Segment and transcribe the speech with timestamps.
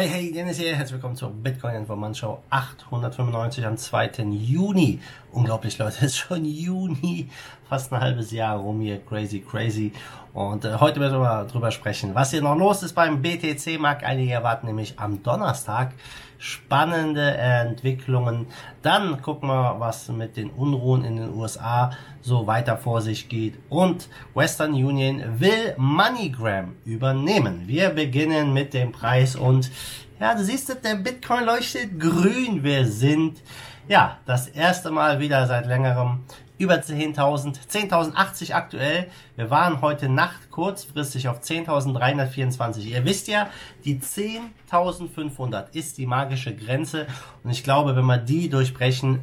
[0.00, 0.74] Hey, hey, Dennis hier.
[0.74, 4.12] Herzlich willkommen zur Bitcoin Information 895 am 2.
[4.30, 4.98] Juni.
[5.30, 5.96] Unglaublich, Leute.
[5.98, 7.28] Es ist schon Juni.
[7.68, 9.04] Fast ein halbes Jahr rum hier.
[9.04, 9.92] Crazy, crazy.
[10.32, 14.02] Und äh, heute werden wir mal drüber sprechen, was hier noch los ist beim BTC-Markt.
[14.02, 15.92] Einige erwarten nämlich am Donnerstag
[16.40, 18.46] spannende Entwicklungen.
[18.82, 23.58] Dann gucken wir, was mit den Unruhen in den USA so weiter vor sich geht.
[23.68, 27.62] Und Western Union will MoneyGram übernehmen.
[27.66, 29.70] Wir beginnen mit dem Preis und
[30.18, 32.62] ja, du siehst, der Bitcoin leuchtet grün.
[32.62, 33.40] Wir sind
[33.88, 36.20] ja das erste Mal wieder seit längerem
[36.60, 39.06] über 10.000, 10.080 aktuell.
[39.34, 42.80] Wir waren heute Nacht kurzfristig auf 10.324.
[42.82, 43.48] Ihr wisst ja,
[43.86, 47.06] die 10.500 ist die magische Grenze
[47.42, 49.20] und ich glaube, wenn wir die durchbrechen,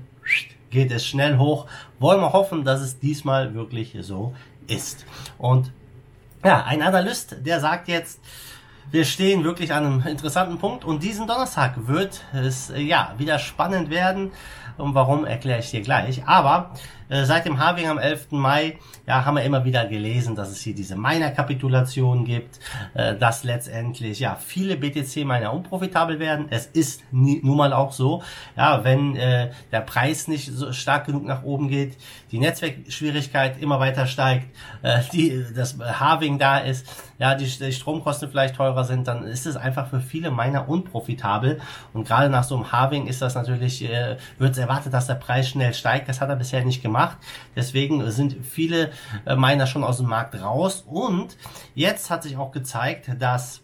[0.72, 1.68] geht es schnell hoch.
[2.00, 4.34] Wollen wir hoffen, dass es diesmal wirklich so
[4.66, 5.06] ist.
[5.38, 5.72] Und
[6.44, 8.20] ja, ein Analyst, der sagt jetzt,
[8.90, 13.92] wir stehen wirklich an einem interessanten Punkt und diesen Donnerstag wird es ja wieder spannend
[13.92, 14.32] werden.
[14.78, 16.26] Und warum erkläre ich dir gleich.
[16.28, 16.72] Aber
[17.10, 18.32] äh, seit dem Halving am 11.
[18.32, 22.60] Mai ja, haben wir immer wieder gelesen, dass es hier diese Miner-Kapitulation gibt,
[22.94, 26.48] äh, dass letztendlich ja viele BTC-Miner unprofitabel werden.
[26.50, 28.22] Es ist nie, nun mal auch so,
[28.58, 31.98] ja, wenn äh, der Preis nicht so stark genug nach oben geht,
[32.32, 34.48] die Netzwerkschwierigkeit immer weiter steigt,
[34.82, 36.86] äh, die, das Halving da ist,
[37.20, 41.60] ja, die, die Stromkosten vielleicht teurer sind, dann ist es einfach für viele Miner unprofitabel.
[41.94, 45.50] Und gerade nach so einem Halving ist das natürlich, äh, wird erwartet, dass der Preis
[45.50, 46.10] schnell steigt.
[46.10, 47.18] Das hat er bisher nicht gemacht gemacht.
[47.56, 48.92] Deswegen sind viele
[49.26, 50.84] äh, Miner schon aus dem Markt raus.
[50.88, 51.38] Und
[51.76, 53.62] jetzt hat sich auch gezeigt, dass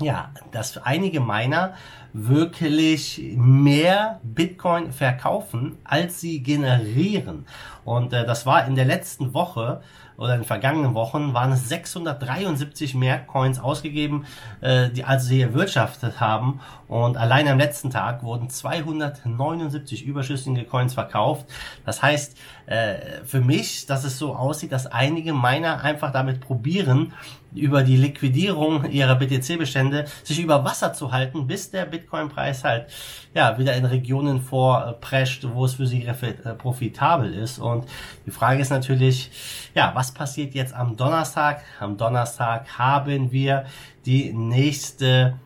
[0.00, 1.74] ja, dass einige Miner
[2.12, 7.46] wirklich mehr Bitcoin verkaufen, als sie generieren.
[7.84, 9.82] Und äh, das war in der letzten Woche
[10.16, 14.26] oder in vergangenen Wochen waren es 673 mehr Coins ausgegeben,
[14.60, 16.60] äh, die also sie erwirtschaftet haben.
[16.88, 21.46] Und allein am letzten Tag wurden 279 überschüssige Coins verkauft.
[21.84, 27.12] Das heißt, äh, für mich, dass es so aussieht, dass einige Miner einfach damit probieren,
[27.54, 32.86] über die Liquidierung ihrer BTC-Bestände sich über Wasser zu halten, bis der Bitcoin-Preis halt
[33.34, 36.14] ja wieder in Regionen vorprescht, wo es für sie äh,
[36.54, 37.58] profitabel ist.
[37.58, 37.86] Und
[38.26, 39.30] die Frage ist natürlich,
[39.74, 41.62] ja, was passiert jetzt am Donnerstag?
[41.80, 43.64] Am Donnerstag haben wir
[44.04, 45.38] die nächste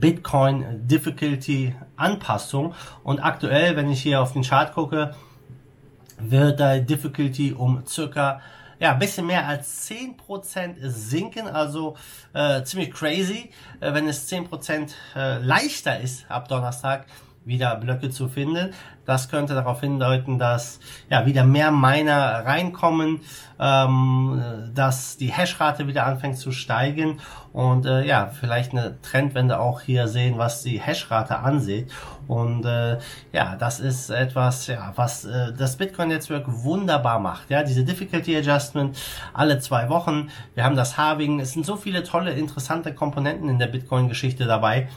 [0.00, 5.14] Bitcoin Difficulty Anpassung und aktuell, wenn ich hier auf den Chart gucke,
[6.18, 8.40] wird die Difficulty um circa
[8.78, 11.96] ja, ein bisschen mehr als 10% sinken, also
[12.32, 17.06] äh, ziemlich crazy, äh, wenn es 10% äh, leichter ist ab Donnerstag
[17.44, 18.72] wieder Blöcke zu finden.
[19.04, 23.20] Das könnte darauf hindeuten, dass ja wieder mehr Miner reinkommen,
[23.60, 24.42] ähm,
[24.74, 27.20] dass die Hashrate wieder anfängt zu steigen
[27.52, 31.92] und äh, ja vielleicht eine Trendwende auch hier sehen, was die Hashrate ansieht.
[32.26, 32.98] Und äh,
[33.32, 37.50] ja, das ist etwas, ja, was äh, das Bitcoin-Netzwerk wunderbar macht.
[37.50, 38.98] Ja, diese Difficulty Adjustment
[39.34, 40.30] alle zwei Wochen.
[40.54, 41.40] Wir haben das Halving.
[41.40, 44.88] Es sind so viele tolle, interessante Komponenten in der Bitcoin-Geschichte dabei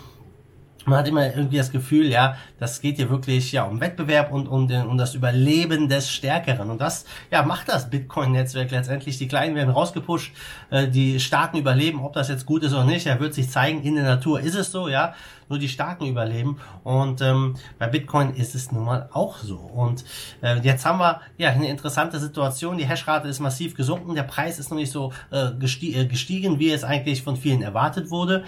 [0.88, 4.48] man hat immer irgendwie das Gefühl, ja, das geht hier wirklich ja um Wettbewerb und
[4.48, 6.70] um, den, um das Überleben des Stärkeren.
[6.70, 9.18] Und das ja macht das Bitcoin-Netzwerk letztendlich.
[9.18, 10.34] Die Kleinen werden rausgepusht,
[10.70, 13.06] äh, die Starken überleben, ob das jetzt gut ist oder nicht.
[13.06, 15.14] Er wird sich zeigen, in der Natur ist es so, ja.
[15.50, 16.58] Nur die Starken überleben.
[16.84, 19.58] Und ähm, bei Bitcoin ist es nun mal auch so.
[19.58, 20.04] Und
[20.42, 22.78] äh, jetzt haben wir ja eine interessante Situation.
[22.78, 26.60] Die Hashrate ist massiv gesunken, der Preis ist noch nicht so äh, gestiegen, äh, gestiegen
[26.60, 28.44] wie es eigentlich von vielen erwartet wurde.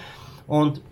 [0.46, 0.82] Und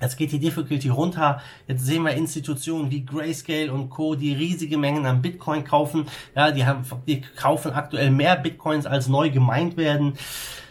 [0.00, 1.40] Jetzt geht die Difficulty runter.
[1.66, 6.06] Jetzt sehen wir Institutionen wie Grayscale und Co., die riesige Mengen an Bitcoin kaufen.
[6.34, 10.14] Ja, die haben, die kaufen aktuell mehr Bitcoins als neu gemeint werden.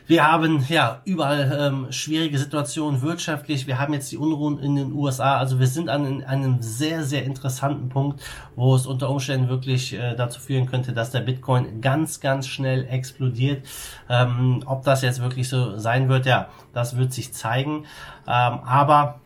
[0.07, 3.67] Wir haben ja überall ähm, schwierige Situationen wirtschaftlich.
[3.67, 5.37] Wir haben jetzt die Unruhen in den USA.
[5.37, 8.23] Also wir sind an, an einem sehr, sehr interessanten Punkt,
[8.55, 12.87] wo es unter Umständen wirklich äh, dazu führen könnte, dass der Bitcoin ganz, ganz schnell
[12.87, 13.67] explodiert.
[14.09, 17.83] Ähm, ob das jetzt wirklich so sein wird, ja, das wird sich zeigen.
[18.25, 19.19] Ähm, aber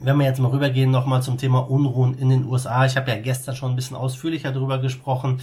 [0.00, 2.86] wenn wir jetzt mal rübergehen nochmal zum Thema Unruhen in den USA.
[2.86, 5.40] Ich habe ja gestern schon ein bisschen ausführlicher darüber gesprochen.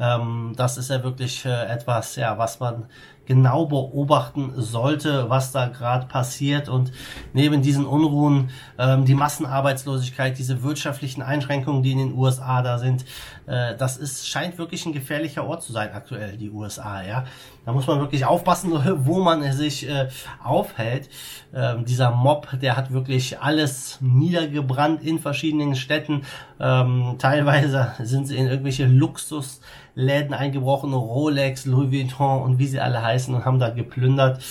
[0.00, 2.86] Ähm, das ist ja wirklich äh, etwas, ja, was man
[3.28, 6.70] genau beobachten sollte, was da gerade passiert.
[6.70, 6.90] Und
[7.34, 8.48] neben diesen Unruhen,
[8.78, 13.04] ähm, die Massenarbeitslosigkeit, diese wirtschaftlichen Einschränkungen, die in den USA da sind,
[13.46, 17.02] äh, das ist, scheint wirklich ein gefährlicher Ort zu sein aktuell, die USA.
[17.02, 17.24] Ja,
[17.66, 18.72] Da muss man wirklich aufpassen,
[19.06, 20.08] wo man sich äh,
[20.42, 21.10] aufhält.
[21.54, 26.22] Ähm, dieser Mob, der hat wirklich alles niedergebrannt in verschiedenen Städten.
[26.58, 29.60] Ähm, teilweise sind sie in irgendwelche Luxus
[29.98, 34.42] Läden eingebrochen, Rolex, Louis Vuitton und wie sie alle heißen und haben da geplündert.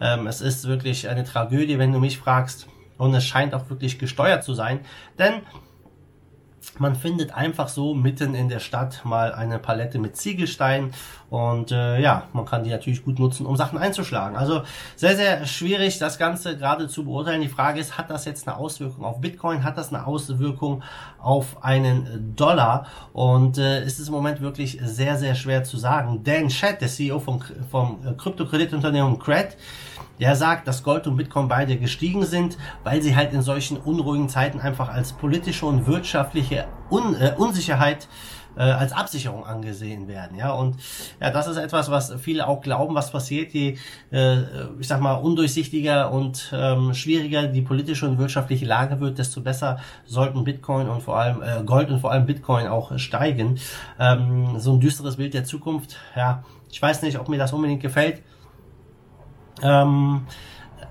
[0.00, 2.66] Ähm, es ist wirklich eine Tragödie, wenn du mich fragst.
[2.98, 4.80] und es scheint auch wirklich gesteuert zu sein,
[5.18, 5.42] denn
[6.80, 10.92] man findet einfach so mitten in der Stadt mal eine Palette mit Ziegelsteinen
[11.28, 14.36] und äh, ja, man kann die natürlich gut nutzen, um Sachen einzuschlagen.
[14.36, 14.62] Also
[14.94, 17.40] sehr, sehr schwierig, das Ganze gerade zu beurteilen.
[17.40, 19.64] Die Frage ist, hat das jetzt eine Auswirkung auf Bitcoin?
[19.64, 20.82] Hat das eine Auswirkung
[21.18, 22.86] auf einen Dollar?
[23.12, 26.22] Und äh, ist es im Moment wirklich sehr, sehr schwer zu sagen.
[26.22, 29.56] Dan Chat, der CEO vom, vom Kryptokreditunternehmen Cred,
[30.20, 34.28] der sagt, dass Gold und Bitcoin beide gestiegen sind, weil sie halt in solchen unruhigen
[34.28, 38.08] Zeiten einfach als politische und wirtschaftliche Un äh, Unsicherheit
[38.56, 40.36] äh, als Absicherung angesehen werden.
[40.36, 40.76] Ja, und
[41.20, 43.76] ja, das ist etwas, was viele auch glauben, was passiert, je,
[44.10, 44.38] äh,
[44.80, 49.78] ich sag mal, undurchsichtiger und ähm, schwieriger die politische und wirtschaftliche Lage wird, desto besser
[50.06, 53.58] sollten Bitcoin und vor allem äh, Gold und vor allem Bitcoin auch steigen.
[53.98, 57.82] Ähm, so ein düsteres Bild der Zukunft, ja, ich weiß nicht, ob mir das unbedingt
[57.82, 58.22] gefällt.
[59.62, 60.26] Ähm,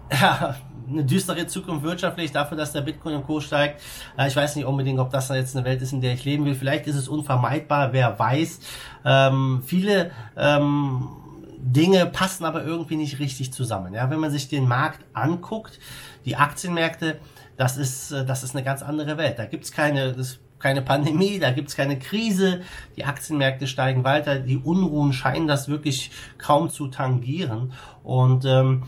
[0.12, 0.56] ja,
[0.90, 3.40] eine düstere Zukunft wirtschaftlich dafür, dass der Bitcoin und Co.
[3.40, 3.82] steigt.
[4.18, 6.46] Äh, ich weiß nicht unbedingt, ob das jetzt eine Welt ist, in der ich leben
[6.46, 6.56] will.
[6.56, 8.60] Vielleicht ist es unvermeidbar, wer weiß.
[9.04, 11.10] Ähm, viele ähm,
[11.58, 13.94] Dinge passen aber irgendwie nicht richtig zusammen.
[13.94, 15.80] Ja, wenn man sich den Markt anguckt,
[16.26, 17.20] die Aktienmärkte,
[17.58, 19.40] das ist, äh, das ist eine ganz andere Welt.
[19.40, 22.62] Da gibt's keine, das keine Pandemie, da gibt's keine Krise,
[22.98, 26.10] die Aktienmärkte steigen weiter, die Unruhen scheinen das wirklich
[26.40, 27.72] kaum zu tangieren.
[28.04, 28.82] Und ähm,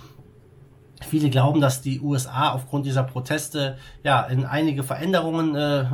[1.08, 5.86] Viele glauben, dass die USA aufgrund dieser Proteste ja in einige Veränderungen äh,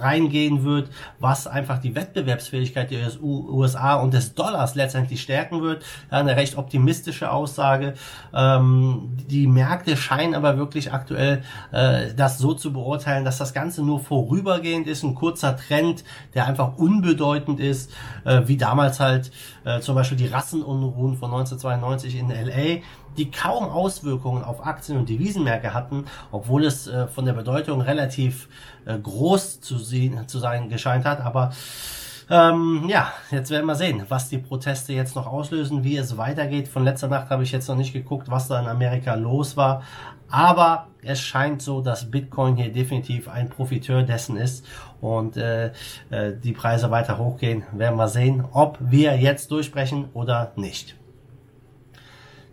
[0.00, 5.84] reingehen wird, was einfach die Wettbewerbsfähigkeit der USA und des Dollars letztendlich stärken wird.
[6.10, 7.94] Ja, eine recht optimistische Aussage.
[8.34, 11.42] Ähm, die Märkte scheinen aber wirklich aktuell
[11.72, 16.04] äh, das so zu beurteilen, dass das Ganze nur vorübergehend ist, ein kurzer Trend,
[16.34, 17.92] der einfach unbedeutend ist,
[18.24, 19.30] äh, wie damals halt
[19.64, 22.82] äh, zum Beispiel die Rassenunruhen von 1992 in LA
[23.16, 28.48] die kaum Auswirkungen auf Aktien- und Devisenmärkte hatten, obwohl es äh, von der Bedeutung relativ
[28.84, 31.20] äh, groß zu, sehen, zu sein gescheint hat.
[31.20, 31.52] Aber
[32.30, 36.68] ähm, ja, jetzt werden wir sehen, was die Proteste jetzt noch auslösen, wie es weitergeht.
[36.68, 39.82] Von letzter Nacht habe ich jetzt noch nicht geguckt, was da in Amerika los war.
[40.30, 44.64] Aber es scheint so, dass Bitcoin hier definitiv ein Profiteur dessen ist
[45.00, 45.66] und äh,
[46.10, 47.64] äh, die Preise weiter hochgehen.
[47.72, 50.96] Werden wir sehen, ob wir jetzt durchbrechen oder nicht.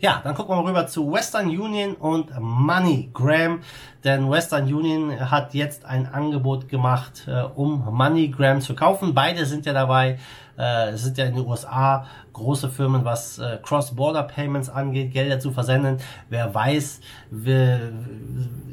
[0.02, 3.60] Ja, dann gucken wir mal rüber zu Western Union und MoneyGram,
[4.04, 9.14] denn Western Union hat jetzt ein Angebot gemacht, äh, um MoneyGram zu kaufen.
[9.14, 10.18] Beide sind ja dabei,
[10.62, 15.98] äh, sind ja in den USA große Firmen, was äh, Cross-Border-Payments angeht, Gelder zu versenden.
[16.30, 17.78] Wer weiß, wie,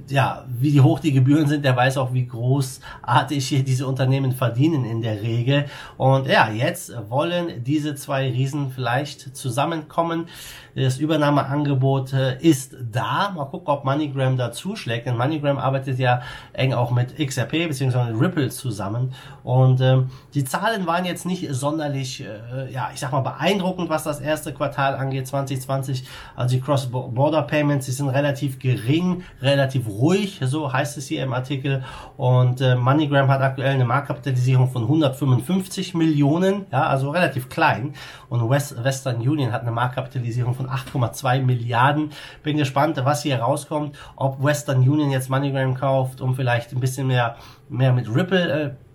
[0.08, 4.84] ja, wie hoch die Gebühren sind, der weiß auch, wie großartig hier diese Unternehmen verdienen
[4.84, 5.66] in der Regel.
[5.96, 10.26] Und ja, jetzt wollen diese zwei Riesen vielleicht zusammenkommen.
[10.74, 13.30] Das Übernahmeangebot äh, ist da.
[13.34, 15.06] Mal gucken, ob MoneyGram da zuschlägt.
[15.06, 18.12] Denn MoneyGram arbeitet ja eng auch mit XRP bzw.
[18.12, 19.12] Ripple zusammen.
[19.42, 23.90] Und ähm, die Zahlen waren jetzt nicht sonderlich, äh, ja, ich sag mal, beeindruckend beeindruckend,
[23.90, 26.04] was das erste Quartal angeht, 2020.
[26.36, 31.32] Also die Cross-Border Payments, die sind relativ gering, relativ ruhig, so heißt es hier im
[31.32, 31.84] Artikel.
[32.16, 37.94] Und äh, MoneyGram hat aktuell eine Marktkapitalisierung von 155 Millionen, ja, also relativ klein.
[38.28, 42.10] Und West Western Union hat eine Marktkapitalisierung von 8,2 Milliarden.
[42.42, 47.06] Bin gespannt, was hier rauskommt, ob Western Union jetzt MoneyGram kauft, um vielleicht ein bisschen
[47.06, 47.36] mehr,
[47.68, 48.87] mehr mit Ripple äh,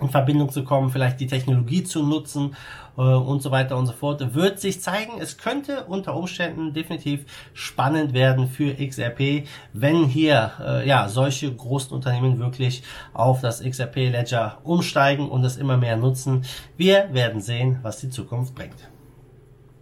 [0.00, 2.56] in Verbindung zu kommen, vielleicht die Technologie zu nutzen
[2.96, 5.20] äh, und so weiter und so fort, wird sich zeigen.
[5.20, 11.92] Es könnte unter Umständen definitiv spannend werden für XRP, wenn hier äh, ja solche großen
[11.92, 12.82] Unternehmen wirklich
[13.12, 16.44] auf das XRP Ledger umsteigen und es immer mehr nutzen.
[16.76, 18.88] Wir werden sehen, was die Zukunft bringt.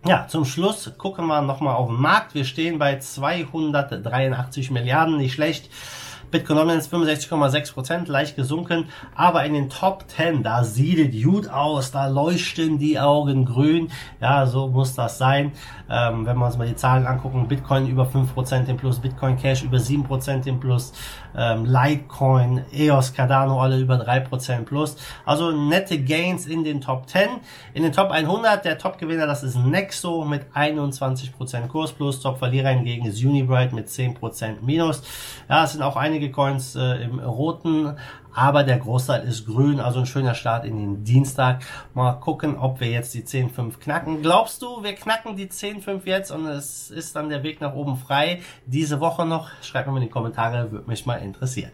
[0.06, 2.34] Ja, zum Schluss gucken wir nochmal auf den Markt.
[2.34, 5.68] Wir stehen bei 283 Milliarden, nicht schlecht.
[6.30, 12.06] Bitcoin Dominance 65,6%, leicht gesunken, aber in den Top 10, da sieht gut aus, da
[12.06, 15.52] leuchten die Augen grün, ja, so muss das sein.
[15.90, 19.64] Ähm, wenn wir uns mal die Zahlen angucken, Bitcoin über 5% im Plus, Bitcoin Cash
[19.64, 20.92] über 7% im Plus,
[21.36, 24.96] ähm, Litecoin, EOS, Cardano alle über 3% plus.
[25.24, 27.28] Also nette Gains in den Top 10.
[27.74, 32.20] In den Top 100, der Top-Gewinner, das ist Nexo mit 21% Kurs plus.
[32.20, 35.02] Top-Verlierer hingegen ist Unibright mit 10% minus.
[35.48, 37.96] Ja, es sind auch einige Coins äh, im roten
[38.32, 41.64] aber der Großteil ist grün, also ein schöner Start in den Dienstag.
[41.94, 44.22] Mal gucken, ob wir jetzt die 10.5 knacken.
[44.22, 47.96] Glaubst du, wir knacken die 10.5 jetzt und es ist dann der Weg nach oben
[47.96, 49.50] frei diese Woche noch?
[49.62, 51.72] Schreibt mir in die Kommentare, würde mich mal interessieren.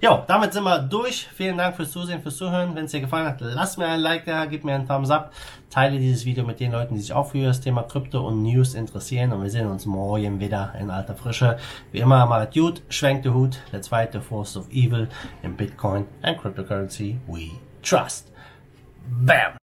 [0.00, 1.26] Jo, damit sind wir durch.
[1.34, 2.76] Vielen Dank fürs Zusehen, fürs Zuhören.
[2.76, 5.32] Wenn es dir gefallen hat, lass mir ein Like da, gib mir einen Thumbs up,
[5.70, 8.74] teile dieses Video mit den Leuten, die sich auch für das Thema Krypto und News
[8.74, 11.58] interessieren und wir sehen uns morgen wieder in alter Frische.
[11.90, 15.08] Wie immer, macht gut, schwenkt den Hut, der zweite Force of Evil
[15.42, 17.50] in Bitcoin and Cryptocurrency we
[17.82, 18.30] trust.
[19.08, 19.56] Bam!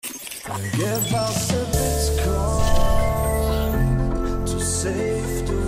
[4.83, 5.62] Save the